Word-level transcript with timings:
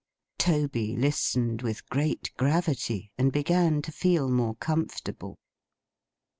Toby 0.39 0.95
listened 0.95 1.61
with 1.61 1.87
great 1.87 2.31
gravity, 2.35 3.11
and 3.19 3.31
began 3.31 3.83
to 3.83 3.91
feel 3.91 4.31
more 4.31 4.55
comfortable. 4.55 5.37